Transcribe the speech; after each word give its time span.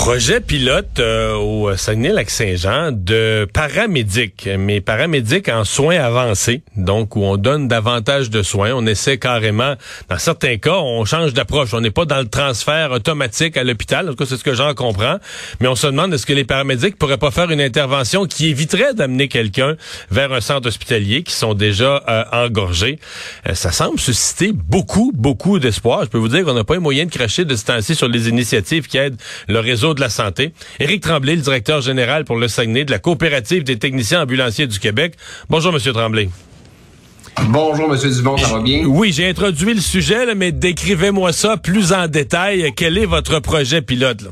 Projet 0.00 0.40
pilote 0.40 0.98
euh, 0.98 1.34
au 1.34 1.76
Saguenay-Lac-Saint-Jean 1.76 2.90
de 2.90 3.46
paramédics, 3.52 4.48
mais 4.58 4.80
paramédics 4.80 5.50
en 5.50 5.64
soins 5.64 5.98
avancés, 5.98 6.62
donc 6.74 7.16
où 7.16 7.22
on 7.22 7.36
donne 7.36 7.68
davantage 7.68 8.30
de 8.30 8.42
soins. 8.42 8.72
On 8.74 8.86
essaie 8.86 9.18
carrément, 9.18 9.74
dans 10.08 10.18
certains 10.18 10.56
cas, 10.56 10.78
on 10.78 11.04
change 11.04 11.34
d'approche. 11.34 11.74
On 11.74 11.82
n'est 11.82 11.90
pas 11.90 12.06
dans 12.06 12.18
le 12.18 12.28
transfert 12.28 12.92
automatique 12.92 13.58
à 13.58 13.62
l'hôpital, 13.62 14.08
en 14.08 14.12
tout 14.12 14.16
cas 14.16 14.24
c'est 14.24 14.38
ce 14.38 14.42
que 14.42 14.54
j'en 14.54 14.72
comprends, 14.72 15.18
mais 15.60 15.68
on 15.68 15.74
se 15.74 15.86
demande 15.86 16.14
est-ce 16.14 16.24
que 16.24 16.32
les 16.32 16.44
paramédics 16.44 16.96
pourraient 16.96 17.18
pas 17.18 17.30
faire 17.30 17.50
une 17.50 17.60
intervention 17.60 18.24
qui 18.24 18.48
éviterait 18.48 18.94
d'amener 18.94 19.28
quelqu'un 19.28 19.76
vers 20.10 20.32
un 20.32 20.40
centre 20.40 20.66
hospitalier 20.66 21.24
qui 21.24 21.34
sont 21.34 21.52
déjà 21.52 22.02
euh, 22.08 22.24
engorgés? 22.32 22.98
Euh, 23.46 23.54
ça 23.54 23.70
semble 23.70 24.00
susciter 24.00 24.52
beaucoup, 24.54 25.12
beaucoup 25.14 25.58
d'espoir. 25.58 26.04
Je 26.04 26.08
peux 26.08 26.18
vous 26.18 26.28
dire 26.28 26.42
qu'on 26.46 26.54
n'a 26.54 26.64
pas 26.64 26.76
eu 26.76 26.80
moyen 26.80 27.04
de 27.04 27.10
cracher 27.10 27.44
de 27.44 27.54
ce 27.54 27.66
temps-ci 27.66 27.94
sur 27.94 28.08
les 28.08 28.30
initiatives 28.30 28.86
qui 28.86 28.96
aident 28.96 29.20
le 29.46 29.60
réseau 29.60 29.89
de 29.94 30.00
la 30.00 30.10
santé. 30.10 30.52
Éric 30.78 31.02
Tremblay, 31.02 31.36
le 31.36 31.42
directeur 31.42 31.80
général 31.80 32.24
pour 32.24 32.36
le 32.36 32.48
Saguenay 32.48 32.84
de 32.84 32.90
la 32.90 32.98
coopérative 32.98 33.64
des 33.64 33.78
techniciens 33.78 34.22
ambulanciers 34.22 34.66
du 34.66 34.78
Québec. 34.78 35.14
Bonjour, 35.48 35.72
Monsieur 35.72 35.92
Tremblay. 35.92 36.28
Bonjour, 37.48 37.88
Monsieur 37.88 38.10
Dubon, 38.10 38.36
ça 38.36 38.48
va 38.48 38.60
bien? 38.60 38.84
Oui, 38.84 39.12
j'ai 39.12 39.28
introduit 39.28 39.74
le 39.74 39.80
sujet, 39.80 40.34
mais 40.34 40.52
décrivez-moi 40.52 41.32
ça 41.32 41.56
plus 41.56 41.92
en 41.92 42.08
détail. 42.08 42.72
Quel 42.76 42.98
est 42.98 43.06
votre 43.06 43.40
projet 43.40 43.82
pilote? 43.82 44.24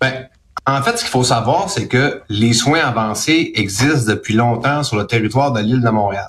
Ben, 0.00 0.28
en 0.66 0.82
fait, 0.82 0.96
ce 0.96 1.02
qu'il 1.02 1.10
faut 1.10 1.24
savoir, 1.24 1.70
c'est 1.70 1.88
que 1.88 2.22
les 2.28 2.52
soins 2.52 2.80
avancés 2.80 3.52
existent 3.54 4.12
depuis 4.12 4.34
longtemps 4.34 4.82
sur 4.82 4.96
le 4.96 5.06
territoire 5.06 5.52
de 5.52 5.60
l'île 5.60 5.82
de 5.82 5.90
Montréal. 5.90 6.28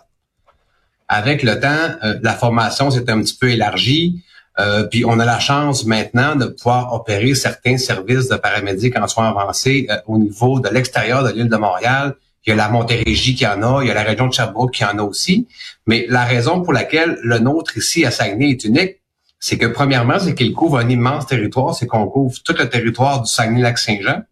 Avec 1.07 1.43
le 1.43 1.59
temps, 1.59 1.97
euh, 2.03 2.19
la 2.21 2.33
formation 2.33 2.91
s'est 2.91 3.09
un 3.09 3.21
petit 3.21 3.35
peu 3.35 3.49
élargie. 3.49 4.23
Euh, 4.57 4.83
puis 4.83 5.05
on 5.05 5.19
a 5.19 5.25
la 5.25 5.39
chance 5.39 5.85
maintenant 5.85 6.35
de 6.35 6.45
pouvoir 6.45 6.93
opérer 6.93 7.35
certains 7.35 7.77
services 7.77 8.27
de 8.27 8.35
paramédics 8.35 8.97
en 8.97 9.07
soins 9.07 9.29
avancés 9.29 9.87
euh, 9.89 9.97
au 10.07 10.17
niveau 10.17 10.59
de 10.59 10.69
l'extérieur 10.69 11.23
de 11.23 11.31
l'île 11.31 11.49
de 11.49 11.55
Montréal. 11.55 12.15
Il 12.45 12.49
y 12.49 12.53
a 12.53 12.55
la 12.55 12.69
Montérégie 12.69 13.35
qui 13.35 13.45
en 13.45 13.61
a, 13.61 13.83
il 13.83 13.87
y 13.87 13.91
a 13.91 13.93
la 13.93 14.03
région 14.03 14.27
de 14.27 14.33
Sherbrooke 14.33 14.73
qui 14.73 14.83
en 14.83 14.97
a 14.97 15.03
aussi. 15.03 15.47
Mais 15.87 16.05
la 16.09 16.23
raison 16.25 16.61
pour 16.61 16.73
laquelle 16.73 17.17
le 17.21 17.39
nôtre 17.39 17.77
ici 17.77 18.05
à 18.05 18.11
Saguenay 18.11 18.51
est 18.51 18.63
unique, 18.63 18.97
c'est 19.39 19.57
que 19.57 19.67
premièrement, 19.67 20.19
c'est 20.19 20.35
qu'il 20.35 20.53
couvre 20.53 20.77
un 20.79 20.89
immense 20.89 21.27
territoire, 21.27 21.75
c'est 21.75 21.87
qu'on 21.87 22.07
couvre 22.07 22.35
tout 22.43 22.55
le 22.57 22.67
territoire 22.67 23.21
du 23.21 23.31
Saguenay-Lac-Saint-Jean. 23.31 24.23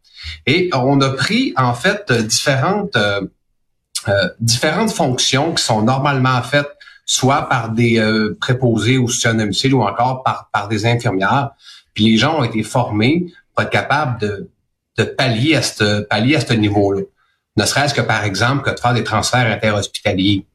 Et 0.45 0.69
on 0.73 0.99
a 0.99 1.11
pris 1.11 1.53
en 1.55 1.73
fait 1.73 2.11
différentes 2.11 2.97
euh, 4.07 4.29
différentes 4.39 4.91
fonctions 4.91 5.53
qui 5.53 5.63
sont 5.63 5.81
normalement 5.81 6.41
faites 6.41 6.76
soit 7.07 7.47
par 7.49 7.69
des 7.69 7.97
euh, 7.97 8.37
préposés 8.39 8.97
au 8.97 9.07
soutien 9.07 9.33
domicile 9.33 9.73
ou 9.73 9.81
encore 9.81 10.21
par, 10.23 10.49
par 10.51 10.67
des 10.67 10.85
infirmières. 10.85 11.51
Puis 11.93 12.03
les 12.03 12.17
gens 12.17 12.41
ont 12.41 12.43
été 12.43 12.61
formés 12.61 13.25
pour 13.55 13.63
être 13.63 13.71
capables 13.71 14.19
de, 14.19 14.49
de 14.97 15.03
pallier 15.05 15.55
à 15.55 15.61
ce 15.61 16.01
pallier 16.01 16.35
à 16.35 16.41
ce 16.41 16.53
niveau-là. 16.53 17.01
Ne 17.55 17.65
serait-ce 17.65 17.93
que 17.93 18.01
par 18.01 18.23
exemple 18.25 18.63
que 18.63 18.75
de 18.75 18.79
faire 18.79 18.93
des 18.93 19.05
transferts 19.05 19.47
interhospitaliers. 19.47 20.45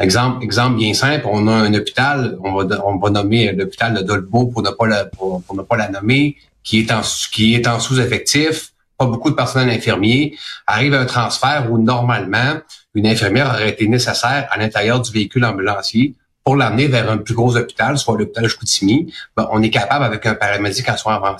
Exemple, 0.00 0.42
exemple 0.42 0.78
bien 0.78 0.94
simple, 0.94 1.26
on 1.30 1.46
a 1.46 1.52
un 1.52 1.74
hôpital, 1.74 2.38
on 2.42 2.54
va, 2.54 2.86
on 2.86 2.96
va 2.96 3.10
nommer 3.10 3.52
l'hôpital 3.52 3.92
de 3.92 4.00
Dolbeau 4.00 4.46
pour 4.46 4.62
ne 4.62 4.70
pas 4.70 4.86
la, 4.86 5.04
pour 5.04 5.44
ne 5.52 5.62
pas 5.62 5.76
la 5.76 5.90
nommer, 5.90 6.36
qui 6.62 6.80
est 6.80 6.90
en 6.90 7.02
qui 7.30 7.54
est 7.54 7.68
en 7.68 7.78
sous-effectif 7.78 8.72
pas 9.00 9.06
beaucoup 9.06 9.30
de 9.30 9.34
personnel 9.34 9.74
infirmier, 9.74 10.36
arrive 10.66 10.92
un 10.92 11.06
transfert 11.06 11.72
où 11.72 11.78
normalement 11.78 12.60
une 12.94 13.06
infirmière 13.06 13.48
aurait 13.48 13.70
été 13.70 13.88
nécessaire 13.88 14.46
à 14.50 14.58
l'intérieur 14.58 15.00
du 15.00 15.10
véhicule 15.10 15.46
ambulancier 15.46 16.14
pour 16.44 16.54
l'amener 16.54 16.86
vers 16.86 17.10
un 17.10 17.16
plus 17.16 17.32
gros 17.34 17.56
hôpital, 17.56 17.96
soit 17.96 18.18
l'hôpital 18.18 18.46
Chicoutimi, 18.46 19.10
ben, 19.36 19.48
on 19.52 19.62
est 19.62 19.70
capable 19.70 20.04
avec 20.04 20.26
un 20.26 20.34
paramédic 20.34 20.86
en 20.88 21.36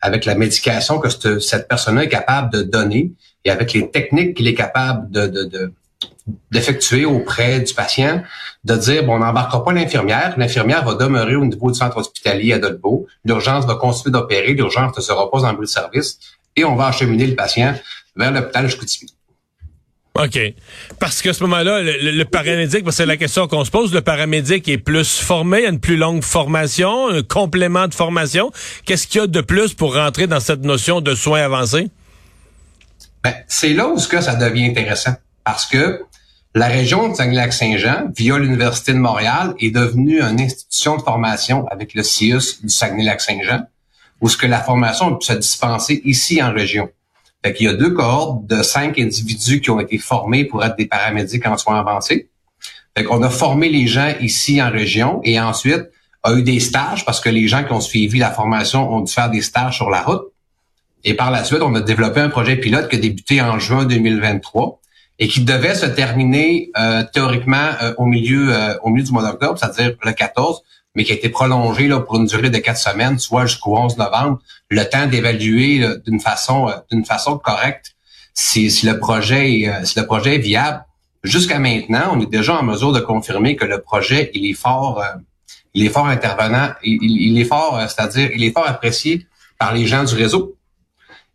avec 0.00 0.24
la 0.24 0.34
médication 0.34 0.98
que 0.98 1.08
cette, 1.08 1.68
personne 1.68 1.98
est 2.00 2.08
capable 2.08 2.52
de 2.52 2.62
donner 2.62 3.12
et 3.44 3.50
avec 3.50 3.72
les 3.72 3.88
techniques 3.88 4.36
qu'il 4.36 4.48
est 4.48 4.54
capable 4.54 5.08
de, 5.10 5.72
d'effectuer 6.50 7.04
auprès 7.04 7.60
du 7.60 7.72
patient, 7.72 8.22
de 8.64 8.74
dire, 8.74 9.04
bon, 9.04 9.14
on 9.14 9.18
n'embarquera 9.20 9.62
pas 9.64 9.72
l'infirmière, 9.72 10.34
l'infirmière 10.38 10.84
va 10.84 10.94
demeurer 10.94 11.36
au 11.36 11.44
niveau 11.44 11.70
du 11.70 11.78
centre 11.78 11.98
hospitalier 11.98 12.52
à 12.52 12.58
Dolbeau, 12.58 13.06
l'urgence 13.24 13.64
va 13.64 13.76
continuer 13.76 14.12
d'opérer, 14.12 14.54
l'urgence 14.54 14.96
ne 14.96 15.02
sera 15.02 15.30
pas 15.30 15.44
en 15.44 15.52
bout 15.52 15.62
de 15.62 15.66
service, 15.66 16.18
et 16.56 16.64
on 16.64 16.74
va 16.74 16.86
acheminer 16.86 17.26
le 17.26 17.36
patient 17.36 17.74
vers 18.16 18.32
l'hôpital 18.32 18.68
Chicoutimi. 18.68 19.12
OK. 20.18 20.38
Parce 20.98 21.20
qu'à 21.20 21.32
ce 21.32 21.42
moment-là, 21.44 21.82
le, 21.82 22.24
paramédic, 22.24 22.90
c'est 22.90 23.04
la 23.04 23.18
question 23.18 23.46
qu'on 23.48 23.64
se 23.64 23.70
pose, 23.70 23.92
le 23.92 24.00
paramédic 24.00 24.66
est 24.68 24.78
plus 24.78 25.18
formé, 25.18 25.66
a 25.66 25.68
une 25.68 25.80
plus 25.80 25.96
longue 25.96 26.22
formation, 26.22 27.08
un 27.08 27.22
complément 27.22 27.86
de 27.86 27.94
formation. 27.94 28.50
Qu'est-ce 28.84 29.06
qu'il 29.06 29.20
y 29.20 29.24
a 29.24 29.26
de 29.26 29.40
plus 29.42 29.74
pour 29.74 29.94
rentrer 29.94 30.26
dans 30.26 30.40
cette 30.40 30.62
notion 30.62 31.00
de 31.02 31.14
soins 31.14 31.42
avancés? 31.42 31.90
Ben, 33.22 33.34
c'est 33.48 33.74
là 33.74 33.88
où 33.88 33.96
que 33.96 34.20
ça 34.20 34.36
devient 34.36 34.66
intéressant. 34.66 35.14
Parce 35.44 35.66
que 35.66 36.00
la 36.54 36.68
région 36.68 37.10
de 37.10 37.14
Saguenay-Lac-Saint-Jean, 37.14 38.10
via 38.16 38.38
l'Université 38.38 38.94
de 38.94 38.98
Montréal, 38.98 39.54
est 39.60 39.70
devenue 39.70 40.22
une 40.22 40.40
institution 40.40 40.96
de 40.96 41.02
formation 41.02 41.66
avec 41.68 41.92
le 41.92 42.02
CIUS 42.02 42.62
du 42.62 42.70
Saguenay-Lac-Saint-Jean 42.70 43.66
où 44.20 44.28
ce 44.28 44.36
que 44.36 44.46
la 44.46 44.60
formation 44.60 45.14
peut 45.14 45.24
se 45.24 45.32
dispenser 45.34 46.00
ici 46.04 46.42
en 46.42 46.52
région. 46.52 46.88
Fait 47.44 47.52
qu'il 47.52 47.66
y 47.66 47.68
a 47.68 47.74
deux 47.74 47.90
cohortes 47.90 48.46
de 48.46 48.62
cinq 48.62 48.98
individus 48.98 49.60
qui 49.60 49.70
ont 49.70 49.80
été 49.80 49.98
formés 49.98 50.44
pour 50.44 50.64
être 50.64 50.76
des 50.76 50.86
paramédics 50.86 51.46
en 51.46 51.56
soins 51.56 51.78
avancés. 51.78 52.28
Fait 52.96 53.04
qu'on 53.04 53.22
a 53.22 53.30
formé 53.30 53.68
les 53.68 53.86
gens 53.86 54.14
ici 54.20 54.60
en 54.62 54.70
région 54.70 55.20
et 55.22 55.38
ensuite 55.38 55.84
a 56.22 56.32
eu 56.32 56.42
des 56.42 56.60
stages 56.60 57.04
parce 57.04 57.20
que 57.20 57.28
les 57.28 57.46
gens 57.46 57.62
qui 57.62 57.72
ont 57.72 57.80
suivi 57.80 58.18
la 58.18 58.30
formation 58.30 58.92
ont 58.92 59.00
dû 59.00 59.12
faire 59.12 59.30
des 59.30 59.42
stages 59.42 59.76
sur 59.76 59.90
la 59.90 60.02
route. 60.02 60.24
Et 61.04 61.14
par 61.14 61.30
la 61.30 61.44
suite, 61.44 61.62
on 61.62 61.74
a 61.74 61.80
développé 61.80 62.20
un 62.20 62.28
projet 62.28 62.56
pilote 62.56 62.88
qui 62.88 62.96
a 62.96 62.98
débuté 62.98 63.40
en 63.40 63.58
juin 63.58 63.84
2023 63.84 64.80
et 65.18 65.28
qui 65.28 65.42
devait 65.42 65.74
se 65.74 65.86
terminer 65.86 66.70
euh, 66.76 67.04
théoriquement 67.12 67.70
euh, 67.80 67.94
au 67.98 68.06
milieu 68.06 68.52
euh, 68.52 68.76
au 68.82 68.90
milieu 68.90 69.04
du 69.04 69.12
mois 69.12 69.22
d'octobre, 69.22 69.58
c'est-à-dire 69.58 69.96
le 70.02 70.12
14, 70.12 70.62
mais 70.96 71.04
qui 71.04 71.12
a 71.12 71.14
été 71.14 71.28
prolongé 71.28 71.86
là, 71.86 72.00
pour 72.00 72.16
une 72.16 72.24
durée 72.24 72.50
de 72.50 72.58
quatre 72.58 72.78
semaines, 72.78 73.18
soit 73.18 73.44
jusqu'au 73.44 73.76
11 73.76 73.98
novembre, 73.98 74.40
le 74.70 74.82
temps 74.84 75.06
d'évaluer 75.06 75.86
d'une 76.06 76.18
façon 76.18 76.68
euh, 76.68 76.72
d'une 76.90 77.04
façon 77.04 77.38
correcte 77.38 77.94
si, 78.34 78.70
si 78.70 78.86
le 78.86 78.98
projet 78.98 79.60
est, 79.60 79.68
euh, 79.68 79.84
si 79.84 79.98
le 80.00 80.06
projet 80.06 80.36
est 80.36 80.38
viable. 80.38 80.84
Jusqu'à 81.22 81.58
maintenant, 81.58 82.12
on 82.14 82.20
est 82.20 82.30
déjà 82.30 82.58
en 82.58 82.62
mesure 82.62 82.92
de 82.92 83.00
confirmer 83.00 83.56
que 83.56 83.66
le 83.66 83.80
projet 83.82 84.30
il 84.32 84.50
est 84.50 84.54
fort 84.54 85.00
euh, 85.00 85.06
il 85.74 85.84
est 85.84 85.90
fort 85.90 86.06
intervenant, 86.06 86.70
il, 86.82 86.98
il 87.02 87.38
est 87.38 87.44
fort, 87.44 87.78
c'est-à-dire 87.82 88.30
il 88.34 88.42
est 88.42 88.52
fort 88.52 88.66
apprécié 88.66 89.26
par 89.58 89.74
les 89.74 89.86
gens 89.86 90.04
du 90.04 90.14
réseau. 90.14 90.56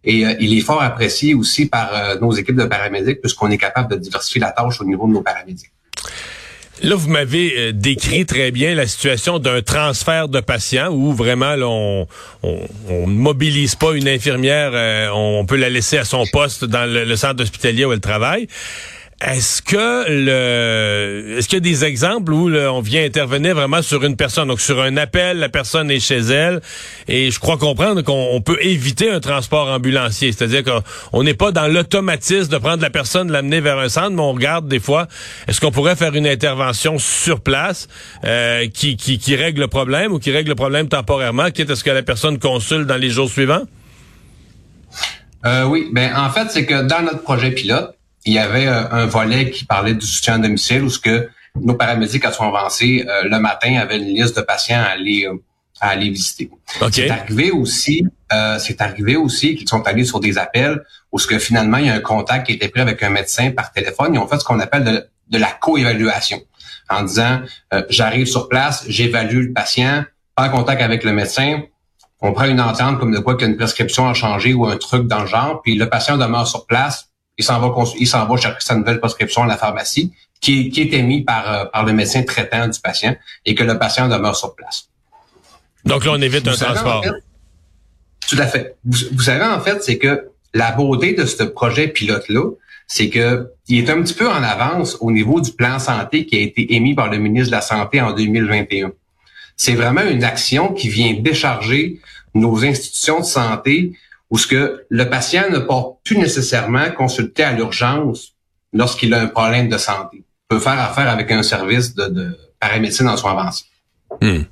Et 0.03 0.21
il 0.39 0.57
est 0.57 0.61
fort 0.61 0.81
apprécié 0.81 1.35
aussi 1.35 1.67
par 1.67 1.91
nos 2.19 2.31
équipes 2.31 2.55
de 2.55 2.65
paramédics 2.65 3.21
puisqu'on 3.21 3.51
est 3.51 3.59
capable 3.59 3.91
de 3.91 3.97
diversifier 3.97 4.41
la 4.41 4.49
tâche 4.49 4.81
au 4.81 4.83
niveau 4.83 5.05
de 5.05 5.11
nos 5.11 5.21
paramédics. 5.21 5.71
Là, 6.83 6.95
vous 6.95 7.09
m'avez 7.09 7.53
euh, 7.57 7.71
décrit 7.73 8.25
très 8.25 8.49
bien 8.49 8.73
la 8.73 8.87
situation 8.87 9.37
d'un 9.37 9.61
transfert 9.61 10.27
de 10.29 10.39
patients 10.39 10.89
où 10.89 11.13
vraiment 11.13 11.53
on, 11.61 12.07
on, 12.43 13.07
mobilise 13.07 13.75
pas 13.75 13.93
une 13.93 14.07
infirmière, 14.07 14.71
euh, 14.73 15.09
on 15.13 15.45
peut 15.45 15.57
la 15.57 15.69
laisser 15.69 15.97
à 15.97 16.05
son 16.05 16.25
poste 16.31 16.65
dans 16.65 16.91
le, 16.91 17.03
le 17.03 17.15
centre 17.15 17.43
hospitalier 17.43 17.85
où 17.85 17.93
elle 17.93 17.99
travaille. 17.99 18.47
Est-ce 19.23 19.61
que 19.61 20.09
le 20.09 21.37
est-ce 21.37 21.47
qu'il 21.47 21.57
y 21.57 21.57
a 21.57 21.59
des 21.59 21.85
exemples 21.85 22.33
où 22.33 22.49
on 22.49 22.81
vient 22.81 23.05
intervenir 23.05 23.53
vraiment 23.53 23.83
sur 23.83 24.03
une 24.03 24.15
personne, 24.15 24.47
donc 24.47 24.59
sur 24.59 24.81
un 24.81 24.97
appel, 24.97 25.37
la 25.37 25.49
personne 25.49 25.91
est 25.91 25.99
chez 25.99 26.17
elle, 26.17 26.59
et 27.07 27.29
je 27.29 27.39
crois 27.39 27.57
comprendre 27.57 28.01
qu'on 28.01 28.41
peut 28.41 28.57
éviter 28.61 29.11
un 29.11 29.19
transport 29.19 29.67
ambulancier, 29.67 30.31
c'est-à-dire 30.31 30.63
qu'on 30.63 31.23
n'est 31.23 31.35
pas 31.35 31.51
dans 31.51 31.67
l'automatisme 31.67 32.51
de 32.51 32.57
prendre 32.57 32.81
la 32.81 32.89
personne, 32.89 33.31
l'amener 33.31 33.61
vers 33.61 33.77
un 33.77 33.89
centre, 33.89 34.09
mais 34.09 34.21
on 34.21 34.33
regarde 34.33 34.67
des 34.67 34.79
fois, 34.79 35.07
est-ce 35.47 35.61
qu'on 35.61 35.71
pourrait 35.71 35.95
faire 35.95 36.15
une 36.15 36.27
intervention 36.27 36.97
sur 36.97 37.41
place 37.41 37.87
euh, 38.25 38.67
qui, 38.69 39.35
règle 39.35 39.61
le 39.61 39.67
problème 39.67 40.13
ou 40.13 40.19
qui 40.19 40.31
règle 40.31 40.49
le 40.49 40.55
problème 40.55 40.87
temporairement, 40.87 41.51
quitte 41.51 41.69
à 41.69 41.75
ce 41.75 41.83
que 41.83 41.91
la 41.91 42.01
personne 42.01 42.39
consulte 42.39 42.87
dans 42.87 42.97
les 42.97 43.11
jours 43.11 43.29
suivants? 43.29 43.63
Euh, 45.45 45.65
oui, 45.65 45.89
ben 45.91 46.11
en 46.15 46.29
fait 46.31 46.47
c'est 46.49 46.65
que 46.65 46.83
dans 46.83 47.03
notre 47.03 47.21
projet 47.21 47.51
pilote 47.51 47.95
il 48.25 48.33
y 48.33 48.39
avait 48.39 48.67
euh, 48.67 48.89
un 48.91 49.05
volet 49.05 49.49
qui 49.51 49.65
parlait 49.65 49.93
du 49.93 50.05
soutien 50.05 50.35
à 50.35 50.37
domicile 50.37 50.83
où 50.83 50.89
ce 50.89 50.99
que 50.99 51.29
nos 51.59 51.73
paramédics 51.73 52.23
à 52.25 52.31
soins 52.31 52.47
avancés 52.47 53.05
euh, 53.07 53.23
le 53.23 53.39
matin 53.39 53.77
avaient 53.77 53.97
une 53.97 54.15
liste 54.15 54.35
de 54.37 54.41
patients 54.41 54.79
à 54.79 54.91
aller 54.91 55.25
euh, 55.25 55.41
à 55.79 55.89
aller 55.89 56.09
visiter. 56.11 56.49
C'est 56.91 57.09
arrivé 57.09 57.49
aussi, 57.49 58.05
c'est 58.59 58.81
arrivé 58.81 59.15
aussi 59.15 59.55
qu'ils 59.55 59.67
sont 59.67 59.81
allés 59.87 60.05
sur 60.05 60.19
des 60.19 60.37
appels 60.37 60.79
où 61.11 61.17
ce 61.17 61.25
que 61.25 61.39
finalement 61.39 61.77
il 61.77 61.87
y 61.87 61.89
a 61.89 61.95
un 61.95 62.01
contact 62.01 62.45
qui 62.45 62.53
était 62.53 62.67
pris 62.67 62.81
avec 62.81 63.01
un 63.01 63.09
médecin 63.09 63.49
par 63.49 63.71
téléphone. 63.71 64.13
Ils 64.13 64.19
ont 64.19 64.27
fait 64.27 64.37
ce 64.37 64.43
qu'on 64.45 64.59
appelle 64.59 64.83
de, 64.83 65.07
de 65.29 65.37
la 65.39 65.51
co-évaluation 65.59 66.39
en 66.87 67.01
disant 67.01 67.41
j'arrive 67.89 68.27
sur 68.27 68.47
place, 68.47 68.85
j'évalue 68.89 69.47
le 69.47 69.53
patient, 69.53 70.03
pas 70.35 70.49
en 70.49 70.49
contact 70.51 70.83
avec 70.83 71.03
le 71.03 71.13
médecin, 71.13 71.63
on 72.21 72.33
prend 72.33 72.45
une 72.45 72.61
entente 72.61 72.99
comme 72.99 73.11
de 73.11 73.19
quoi 73.19 73.35
qu'une 73.35 73.57
prescription 73.57 74.07
a 74.07 74.13
changé 74.13 74.53
ou 74.53 74.67
un 74.67 74.77
truc 74.77 75.07
dans 75.07 75.21
le 75.21 75.27
genre, 75.27 75.61
puis 75.63 75.75
le 75.75 75.89
patient 75.89 76.17
demeure 76.17 76.47
sur 76.47 76.67
place, 76.67 77.10
il 77.41 77.43
s'en 77.43 77.59
va, 77.59 77.73
il 77.99 78.07
s'en 78.07 78.25
va 78.25 78.37
chercher 78.37 78.65
sa 78.65 78.75
nouvelle 78.75 78.99
prescription 78.99 79.43
à 79.43 79.47
la 79.47 79.57
pharmacie, 79.57 80.13
qui, 80.39 80.69
qui 80.69 80.81
est 80.81 80.93
émise 80.93 81.25
par, 81.25 81.51
euh, 81.51 81.65
par 81.65 81.85
le 81.85 81.93
médecin 81.93 82.23
traitant 82.23 82.67
du 82.67 82.79
patient, 82.79 83.15
et 83.45 83.55
que 83.55 83.63
le 83.63 83.77
patient 83.77 84.07
demeure 84.07 84.35
sur 84.35 84.55
place. 84.55 84.89
Donc 85.85 86.05
là, 86.05 86.11
on 86.13 86.21
évite 86.21 86.47
un 86.47 86.53
transport. 86.53 87.03
tout 88.29 88.37
à 88.39 88.47
fait. 88.47 88.75
Vous, 88.85 89.21
savez, 89.21 89.43
en 89.43 89.59
fait, 89.59 89.83
c'est 89.83 89.97
que 89.97 90.29
la 90.53 90.71
beauté 90.71 91.13
de 91.13 91.25
ce 91.25 91.43
projet 91.43 91.87
pilote-là, 91.87 92.51
c'est 92.87 93.09
que 93.09 93.51
il 93.67 93.79
est 93.79 93.89
un 93.89 94.01
petit 94.01 94.13
peu 94.13 94.29
en 94.29 94.43
avance 94.43 94.97
au 94.99 95.11
niveau 95.11 95.39
du 95.39 95.51
plan 95.51 95.79
santé 95.79 96.25
qui 96.25 96.35
a 96.35 96.41
été 96.41 96.75
émis 96.75 96.93
par 96.93 97.09
le 97.09 97.17
ministre 97.17 97.49
de 97.51 97.55
la 97.55 97.61
Santé 97.61 98.01
en 98.01 98.11
2021 98.11 98.91
c'est 99.61 99.75
vraiment 99.75 100.01
une 100.01 100.23
action 100.23 100.73
qui 100.73 100.89
vient 100.89 101.13
décharger 101.13 101.99
nos 102.33 102.65
institutions 102.65 103.19
de 103.19 103.25
santé 103.25 103.93
où 104.31 104.37
ce 104.37 104.47
que 104.47 104.85
le 104.89 105.09
patient 105.09 105.49
ne 105.51 105.59
porte 105.59 105.97
plus 106.03 106.17
nécessairement 106.17 106.89
consulter 106.91 107.43
à 107.43 107.51
l'urgence 107.51 108.33
lorsqu'il 108.73 109.13
a 109.13 109.21
un 109.21 109.27
problème 109.27 109.67
de 109.69 109.77
santé. 109.77 110.17
Il 110.23 110.23
peut 110.47 110.59
faire 110.59 110.79
affaire 110.79 111.09
avec 111.09 111.29
un 111.31 111.43
service 111.43 111.93
de, 111.93 112.07
de 112.07 112.37
paramédecine 112.59 113.09
en 113.09 113.17
soins 113.17 113.37
avancés. 113.37 113.65
Hmm. 114.21 114.43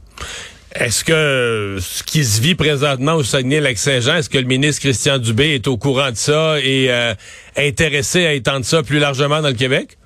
Est-ce 0.76 1.04
que 1.04 1.78
ce 1.81 2.04
qui 2.04 2.24
se 2.24 2.42
vit 2.42 2.56
présentement 2.56 3.14
au 3.14 3.24
Saguenay-Lac-Saint-Jean, 3.24 4.18
est-ce 4.18 4.30
que 4.30 4.38
le 4.38 4.46
ministre 4.46 4.81
Christian 4.81 5.18
Dubé 5.18 5.56
est 5.56 5.68
au 5.68 5.78
courant 5.78 6.12
de 6.12 6.16
ça 6.16 6.60
et 6.60 6.92
euh, 6.92 7.16
intéressé 7.58 8.26
à 8.26 8.34
étendre 8.34 8.66
ça 8.66 8.84
plus 8.84 9.00
largement 9.00 9.42
dans 9.42 9.48
le 9.48 9.56
Québec? 9.56 9.98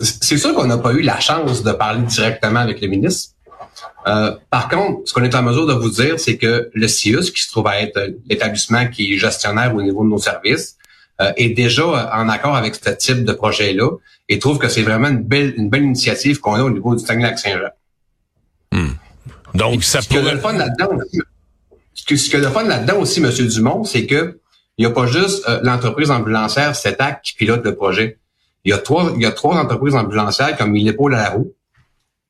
C'est 0.00 0.38
sûr 0.38 0.52
qu'on 0.54 0.66
n'a 0.66 0.78
pas 0.78 0.92
eu 0.92 1.02
la 1.02 1.20
chance 1.20 1.62
de 1.62 1.70
parler 1.70 2.02
directement 2.02 2.60
avec 2.60 2.80
le 2.80 2.88
ministre. 2.88 3.33
Euh, 4.06 4.34
par 4.50 4.68
contre, 4.68 5.08
ce 5.08 5.14
qu'on 5.14 5.22
est 5.22 5.34
en 5.34 5.42
mesure 5.42 5.66
de 5.66 5.72
vous 5.72 5.90
dire, 5.90 6.20
c'est 6.20 6.36
que 6.36 6.70
le 6.72 6.88
CIUS, 6.88 7.30
qui 7.30 7.42
se 7.42 7.50
trouve 7.50 7.66
à 7.66 7.80
être 7.80 8.14
l'établissement 8.28 8.86
qui 8.88 9.14
est 9.14 9.18
gestionnaire 9.18 9.74
au 9.74 9.82
niveau 9.82 10.04
de 10.04 10.10
nos 10.10 10.18
services, 10.18 10.76
euh, 11.20 11.32
est 11.36 11.50
déjà 11.50 12.12
en 12.14 12.28
accord 12.28 12.56
avec 12.56 12.74
ce 12.74 12.90
type 12.90 13.24
de 13.24 13.32
projet-là 13.32 13.88
et 14.28 14.38
trouve 14.38 14.58
que 14.58 14.68
c'est 14.68 14.82
vraiment 14.82 15.08
une 15.08 15.22
belle, 15.22 15.54
une 15.56 15.70
belle 15.70 15.84
initiative 15.84 16.40
qu'on 16.40 16.54
a 16.54 16.62
au 16.62 16.70
niveau 16.70 16.94
du 16.94 17.04
Saguenay-Lac-Saint-Jean. 17.04 17.70
Hmm. 18.72 18.94
Donc, 19.54 19.84
ça 19.84 20.00
pourrait... 20.02 20.34
le 20.34 20.40
fun 20.40 20.54
là-dedans, 20.54 20.98
ce 21.94 22.04
que, 22.04 22.16
ce 22.16 22.28
que 22.28 22.36
le 22.36 22.48
fun 22.48 22.64
là-dedans 22.64 22.98
aussi, 22.98 23.20
M. 23.20 23.30
Dumont, 23.30 23.84
c'est 23.84 24.06
que 24.06 24.40
il 24.76 24.84
n'y 24.84 24.90
a 24.90 24.94
pas 24.94 25.06
juste 25.06 25.48
euh, 25.48 25.60
l'entreprise 25.62 26.10
ambulancière 26.10 26.74
CETAC 26.74 27.22
qui 27.22 27.34
pilote 27.34 27.64
le 27.64 27.76
projet. 27.76 28.18
Il 28.64 28.70
y 28.70 28.72
a 28.72 28.78
trois, 28.78 29.12
il 29.14 29.22
y 29.22 29.26
a 29.26 29.30
trois 29.30 29.56
entreprises 29.56 29.94
ambulancières 29.94 30.56
comme 30.56 30.74
l'épaule 30.74 31.14
à 31.14 31.18
la 31.18 31.30
roue, 31.30 31.52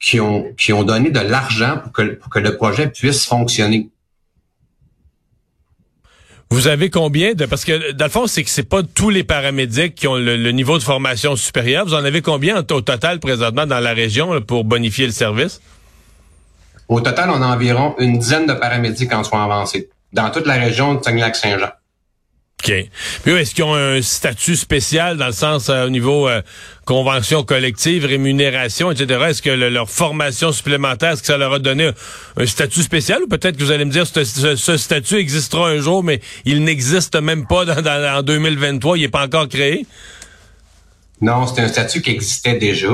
qui 0.00 0.20
ont, 0.20 0.52
qui 0.56 0.72
ont 0.72 0.82
donné 0.82 1.10
de 1.10 1.20
l'argent 1.20 1.78
pour 1.82 1.92
que, 1.92 2.02
pour 2.02 2.30
que 2.30 2.38
le 2.38 2.56
projet 2.56 2.88
puisse 2.88 3.24
fonctionner. 3.24 3.90
Vous 6.50 6.68
avez 6.68 6.88
combien 6.90 7.34
de 7.34 7.46
parce 7.46 7.64
que 7.64 7.92
dans 7.92 8.04
le 8.04 8.10
fond 8.10 8.26
c'est 8.26 8.44
que 8.44 8.50
c'est 8.50 8.68
pas 8.68 8.82
tous 8.82 9.10
les 9.10 9.24
paramédics 9.24 9.94
qui 9.94 10.06
ont 10.06 10.16
le, 10.16 10.36
niveau 10.52 10.78
de 10.78 10.82
formation 10.82 11.36
supérieur. 11.36 11.84
Vous 11.84 11.94
en 11.94 12.04
avez 12.04 12.22
combien 12.22 12.58
au 12.58 12.62
total 12.62 13.18
présentement 13.18 13.66
dans 13.66 13.80
la 13.80 13.92
région 13.92 14.40
pour 14.40 14.64
bonifier 14.64 15.06
le 15.06 15.12
service? 15.12 15.60
Au 16.88 17.00
total, 17.00 17.30
on 17.30 17.40
a 17.40 17.46
environ 17.46 17.94
une 17.98 18.18
dizaine 18.18 18.46
de 18.46 18.52
paramédics 18.52 19.12
en 19.12 19.24
soins 19.24 19.44
avancés 19.44 19.88
dans 20.12 20.30
toute 20.30 20.46
la 20.46 20.54
région 20.54 20.94
de 20.94 21.02
Saguenay-Lac-Saint-Jean. 21.02 21.70
OK. 22.64 22.72
Puis 23.22 23.32
est-ce 23.34 23.54
qu'ils 23.54 23.64
ont 23.64 23.74
un 23.74 24.00
statut 24.00 24.56
spécial 24.56 25.18
dans 25.18 25.26
le 25.26 25.32
sens 25.32 25.68
euh, 25.68 25.86
au 25.86 25.90
niveau 25.90 26.28
euh, 26.28 26.40
convention 26.86 27.44
collective, 27.44 28.06
rémunération, 28.06 28.90
etc. 28.90 29.20
Est-ce 29.28 29.42
que 29.42 29.50
leur 29.50 29.90
formation 29.90 30.50
supplémentaire, 30.50 31.12
est-ce 31.12 31.20
que 31.20 31.26
ça 31.26 31.36
leur 31.36 31.52
a 31.52 31.58
donné 31.58 31.90
un, 32.36 32.46
statut 32.46 32.82
spécial 32.82 33.22
ou 33.22 33.28
peut-être 33.28 33.58
que 33.58 33.62
vous 33.62 33.70
allez 33.70 33.84
me 33.84 33.90
dire 33.90 34.06
ce, 34.06 34.24
ce, 34.56 34.76
statut 34.76 35.16
existera 35.16 35.68
un 35.68 35.78
jour, 35.78 36.02
mais 36.02 36.20
il 36.46 36.64
n'existe 36.64 37.16
même 37.20 37.46
pas 37.46 37.66
dans, 37.66 38.18
en 38.18 38.22
2023, 38.22 38.96
il 38.96 39.02
n'est 39.02 39.08
pas 39.08 39.24
encore 39.24 39.48
créé? 39.48 39.86
Non, 41.24 41.46
c'est 41.46 41.62
un 41.62 41.68
statut 41.68 42.02
qui 42.02 42.10
existait 42.10 42.56
déjà. 42.56 42.92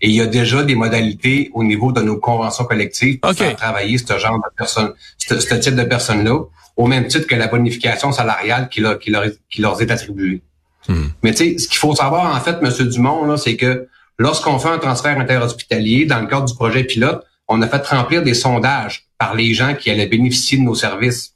Et 0.00 0.08
il 0.08 0.14
y 0.14 0.20
a 0.20 0.26
déjà 0.26 0.62
des 0.62 0.76
modalités 0.76 1.50
au 1.52 1.64
niveau 1.64 1.90
de 1.90 2.00
nos 2.00 2.16
conventions 2.16 2.64
collectives 2.64 3.18
pour 3.18 3.32
faire 3.32 3.56
travailler 3.56 3.98
ce 3.98 4.18
genre 4.18 4.36
de 4.36 4.56
personnes, 4.56 4.92
ce 5.18 5.54
type 5.54 5.74
de 5.74 5.84
personnes-là 5.84 6.38
au 6.76 6.86
même 6.86 7.06
titre 7.06 7.26
que 7.26 7.34
la 7.34 7.48
bonification 7.48 8.12
salariale 8.12 8.68
qui 8.68 8.80
leur, 8.80 8.98
qui 8.98 9.10
leur, 9.10 9.24
qui 9.50 9.60
leur 9.60 9.80
est 9.82 9.90
attribuée. 9.90 10.42
Hmm. 10.88 11.08
Mais 11.22 11.32
tu 11.34 11.44
sais, 11.44 11.58
ce 11.58 11.68
qu'il 11.68 11.76
faut 11.76 11.94
savoir 11.94 12.34
en 12.34 12.40
fait, 12.40 12.62
Monsieur 12.62 12.86
Dumont, 12.86 13.36
c'est 13.36 13.56
que 13.56 13.88
lorsqu'on 14.18 14.58
fait 14.58 14.68
un 14.68 14.78
transfert 14.78 15.18
interhospitalier 15.18 16.06
dans 16.06 16.20
le 16.20 16.26
cadre 16.26 16.46
du 16.46 16.54
projet 16.54 16.84
pilote, 16.84 17.24
on 17.48 17.60
a 17.62 17.68
fait 17.68 17.84
remplir 17.86 18.22
des 18.22 18.34
sondages 18.34 19.06
par 19.18 19.34
les 19.34 19.54
gens 19.54 19.74
qui 19.74 19.90
allaient 19.90 20.06
bénéficier 20.06 20.58
de 20.58 20.62
nos 20.62 20.74
services. 20.74 21.31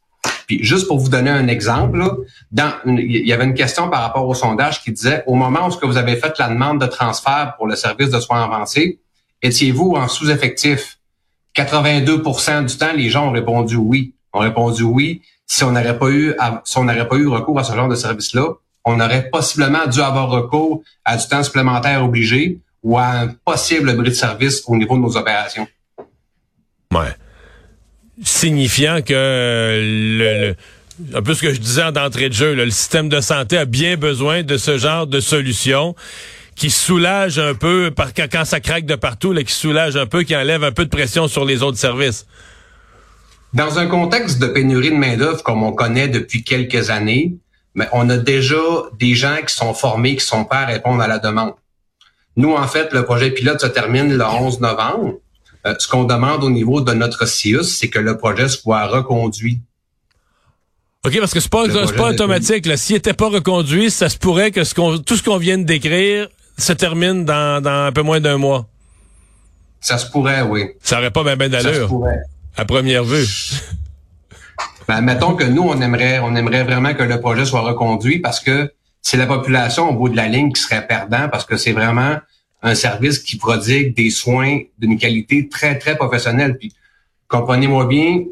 Puis 0.47 0.63
juste 0.63 0.87
pour 0.87 0.99
vous 0.99 1.09
donner 1.09 1.31
un 1.31 1.49
exemple, 1.49 1.99
dans, 2.53 2.73
il 2.87 3.27
y 3.27 3.33
avait 3.33 3.45
une 3.45 3.55
question 3.55 3.89
par 3.91 4.03
rapport 4.03 4.27
au 4.27 4.35
sondage 4.35 4.83
qui 4.83 4.93
disait 4.93 5.25
au 5.27 5.35
moment 5.35 5.69
où 5.69 5.87
vous 5.87 5.97
avez 5.97 6.17
fait 6.17 6.39
la 6.39 6.49
demande 6.49 6.81
de 6.81 6.87
transfert 6.87 7.55
pour 7.57 7.67
le 7.67 7.77
service 7.77 8.11
de 8.11 8.21
soins 8.21 8.45
avancés, 8.45 9.01
étiez-vous 9.43 9.95
en 9.97 10.09
sous-effectif? 10.09 10.99
82% 11.57 12.67
du 12.67 12.77
temps, 12.77 12.93
les 12.95 13.09
gens 13.09 13.29
ont 13.29 13.33
répondu 13.33 13.77
oui 13.77 14.13
ont 14.37 14.41
répondu 14.41 14.83
oui. 14.83 15.23
Si 15.47 15.65
on 15.65 15.73
n'aurait 15.73 15.99
pas 15.99 16.11
eu, 16.11 16.35
si 16.65 16.79
on 16.79 16.85
n'aurait 16.85 17.09
pas 17.09 17.17
eu 17.17 17.29
recours 17.29 17.59
à 17.59 17.65
ce 17.65 17.75
genre 17.75 17.89
de 17.89 17.95
service-là, 17.95 18.49
on 18.85 19.01
aurait 19.01 19.31
possiblement 19.31 19.87
dû 19.87 20.01
avoir 20.01 20.29
recours 20.29 20.83
à 21.05 21.17
du 21.17 21.27
temps 21.27 21.43
supplémentaire 21.43 22.05
obligé 22.05 22.61
ou 22.83 22.99
à 22.99 23.07
un 23.07 23.29
possible 23.29 23.97
bris 23.97 24.11
de 24.11 24.15
service 24.15 24.63
au 24.67 24.77
niveau 24.77 24.97
de 24.97 25.03
nos 25.03 25.17
opérations. 25.17 25.67
Ouais. 26.93 27.15
Signifiant 28.23 29.03
que 29.03 29.13
le, 29.13 30.57
un 31.15 31.23
peu 31.23 31.35
ce 31.35 31.43
que 31.43 31.53
je 31.53 31.61
disais 31.61 31.93
d'entrée 31.93 32.29
de 32.29 32.35
jeu, 32.35 32.55
le 32.55 32.71
système 32.71 33.09
de 33.09 33.21
santé 33.21 33.59
a 33.59 33.65
bien 33.65 33.97
besoin 33.97 34.43
de 34.43 34.57
ce 34.57 34.79
genre 34.79 35.07
de 35.07 35.21
solution 35.21 35.95
qui 36.55 36.71
soulage 36.71 37.39
un 37.39 37.55
peu, 37.55 37.93
quand 38.31 38.45
ça 38.47 38.61
craque 38.61 38.87
de 38.87 38.95
partout, 38.95 39.33
là, 39.33 39.45
qui 39.45 39.53
soulage 39.53 39.97
un 39.97 40.07
peu, 40.07 40.23
qui 40.23 40.35
enlève 40.35 40.65
un 40.65 40.73
peu 40.73 40.87
de 40.87 40.91
pression 40.91 41.29
sur 41.29 41.45
les 41.45 41.63
autres 41.63 41.77
services. 41.77 42.27
Dans 43.53 43.79
un 43.79 43.87
contexte 43.87 44.39
de 44.39 44.47
pénurie 44.47 44.91
de 44.91 44.97
main-d'œuvre 44.97 45.43
comme 45.43 45.63
on 45.63 45.73
connaît 45.73 46.09
depuis 46.09 46.43
quelques 46.43 46.91
années, 46.91 47.37
mais 47.75 47.87
on 47.93 48.09
a 48.09 48.17
déjà 48.17 48.57
des 48.99 49.15
gens 49.15 49.37
qui 49.47 49.55
sont 49.55 49.75
formés, 49.75 50.17
qui 50.17 50.25
sont 50.25 50.45
prêts 50.45 50.59
à 50.59 50.67
répondre 50.67 51.03
à 51.03 51.07
la 51.07 51.19
demande. 51.19 51.53
Nous, 52.37 52.55
en 52.55 52.67
fait, 52.67 52.93
le 52.93 53.05
projet 53.05 53.31
pilote 53.31 53.61
se 53.61 53.67
termine 53.67 54.17
le 54.17 54.25
11 54.25 54.61
novembre. 54.61 55.15
Euh, 55.67 55.75
ce 55.79 55.89
qu'on 55.89 56.05
demande 56.05 56.45
au 56.45 56.51
niveau 56.51 56.81
de 56.81 56.93
notre 56.93 57.27
CIUS, 57.27 57.65
c'est 57.65 57.89
que 57.89 57.99
le 57.99 58.17
projet 58.17 58.49
soit 58.49 58.87
reconduit. 58.87 59.61
OK, 61.05 61.19
parce 61.19 61.35
que 61.35 61.41
c'est 61.41 61.51
pas, 61.51 61.67
pas 61.97 62.11
automatique. 62.11 62.67
S'il 62.77 62.97
n'était 62.97 63.15
pas 63.15 63.29
reconduit, 63.29 63.91
ça 63.91 64.09
se 64.09 64.19
pourrait 64.19 64.51
que 64.51 64.65
ce 64.65 64.75
qu'on, 64.75 64.99
tout 64.99 65.17
ce 65.17 65.23
qu'on 65.23 65.39
vient 65.39 65.59
de 65.59 65.65
décrire 65.65 66.29
se 66.59 66.73
termine 66.73 67.25
dans, 67.25 67.63
dans 67.63 67.87
un 67.87 67.93
peu 67.93 68.03
moins 68.03 68.21
d'un 68.21 68.39
mois. 68.39 68.67
Ça 69.81 69.99
se 69.99 70.11
pourrait, 70.11 70.43
oui. 70.43 70.71
Ça 70.83 70.99
aurait 70.99 71.11
pas 71.11 71.23
bien 71.23 71.37
ben 71.37 71.51
d'allure. 71.51 71.75
Ça 71.75 71.81
se 71.83 71.87
pourrait 71.87 72.23
à 72.57 72.65
première 72.65 73.05
vue. 73.05 73.27
Ben, 74.89 75.01
mettons 75.01 75.35
que 75.35 75.43
nous, 75.43 75.63
on 75.63 75.81
aimerait, 75.81 76.21
on 76.21 76.37
aimerait 76.37 76.63
vraiment 76.63 76.95
que 76.95 77.03
le 77.03 77.21
projet 77.21 77.45
soit 77.45 77.63
reconduit 77.63 78.21
parce 78.21 78.39
que 78.39 78.73
c'est 79.03 79.17
la 79.17 79.27
population 79.27 79.91
au 79.91 79.95
bout 79.95 80.09
de 80.09 80.17
la 80.17 80.29
ligne 80.29 80.53
qui 80.53 80.63
serait 80.63 80.87
perdant 80.87 81.29
parce 81.29 81.45
que 81.45 81.57
c'est 81.57 81.73
vraiment 81.73 82.19
un 82.63 82.75
service 82.75 83.19
qui 83.19 83.37
prodigue 83.37 83.95
des 83.95 84.11
soins 84.11 84.61
d'une 84.79 84.99
qualité 84.99 85.49
très, 85.49 85.79
très 85.79 85.97
professionnelle. 85.97 86.57
Puis, 86.59 86.73
comprenez-moi 87.29 87.87
bien, 87.87 88.25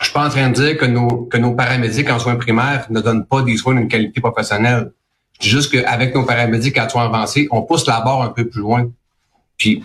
je 0.00 0.04
suis 0.04 0.12
pas 0.12 0.26
en 0.26 0.30
train 0.30 0.48
de 0.48 0.54
dire 0.54 0.76
que 0.76 0.84
nos, 0.84 1.26
que 1.26 1.36
nos 1.36 1.54
paramédics 1.54 2.10
en 2.10 2.18
soins 2.18 2.36
primaires 2.36 2.86
ne 2.90 3.00
donnent 3.00 3.26
pas 3.26 3.42
des 3.42 3.56
soins 3.56 3.74
d'une 3.74 3.88
qualité 3.88 4.20
professionnelle. 4.20 4.92
Je 5.34 5.48
dis 5.48 5.50
juste 5.50 5.72
qu'avec 5.72 6.14
nos 6.14 6.24
paramédics 6.24 6.76
en 6.78 6.88
soins 6.88 7.04
avancés, 7.04 7.48
on 7.50 7.62
pousse 7.62 7.86
la 7.86 8.00
barre 8.00 8.22
un 8.22 8.30
peu 8.30 8.48
plus 8.48 8.60
loin. 8.60 8.90
Puis, 9.58 9.84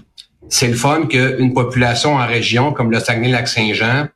c'est 0.50 0.68
le 0.68 0.76
fun 0.76 1.08
qu'une 1.08 1.54
population 1.54 2.16
en 2.16 2.26
région 2.26 2.72
comme 2.72 2.92
le 2.92 3.00
Saguenay-Lac-Saint-Jean 3.00 4.08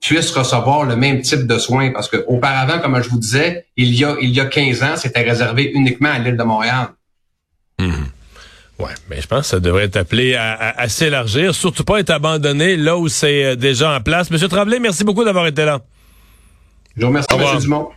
puisse 0.00 0.30
recevoir 0.32 0.84
le 0.84 0.96
même 0.96 1.22
type 1.22 1.46
de 1.46 1.58
soins 1.58 1.90
parce 1.90 2.08
que 2.08 2.24
auparavant, 2.26 2.78
comme 2.78 3.00
je 3.02 3.08
vous 3.08 3.18
disais, 3.18 3.66
il 3.76 3.94
y 3.94 4.04
a 4.04 4.16
il 4.20 4.30
y 4.30 4.40
a 4.40 4.46
15 4.46 4.82
ans, 4.82 4.96
c'était 4.96 5.22
réservé 5.22 5.70
uniquement 5.74 6.10
à 6.10 6.18
l'île 6.18 6.36
de 6.36 6.42
Montréal. 6.42 6.88
Mmh. 7.78 7.92
Ouais, 8.78 8.90
mais 9.08 9.20
je 9.20 9.26
pense 9.26 9.42
que 9.42 9.46
ça 9.46 9.60
devrait 9.60 9.84
être 9.84 9.96
appelé 9.96 10.34
à, 10.34 10.88
s'élargir, 10.88 11.54
surtout 11.54 11.84
pas 11.84 12.00
être 12.00 12.10
abandonné 12.10 12.76
là 12.76 12.96
où 12.96 13.08
c'est 13.08 13.44
euh, 13.44 13.56
déjà 13.56 13.94
en 13.94 14.00
place. 14.00 14.30
Monsieur 14.30 14.48
Tremblay, 14.48 14.80
merci 14.80 15.04
beaucoup 15.04 15.24
d'avoir 15.24 15.46
été 15.46 15.64
là. 15.64 15.80
Je 16.96 17.02
vous 17.02 17.08
remercie, 17.08 17.28
M. 17.32 17.60
Dumont. 17.60 17.88